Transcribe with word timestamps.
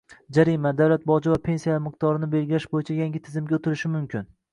Jarima, 0.35 0.69
davlat 0.77 1.03
boji 1.09 1.31
va 1.33 1.37
pensiyalar 1.47 1.83
miqdorini 1.87 2.29
belgilash 2.31 2.65
boʻyicha 2.73 2.97
yangi 3.01 3.23
tizimga 3.29 3.55
oʻtilishi 3.59 3.93
mumkin. 3.97 4.27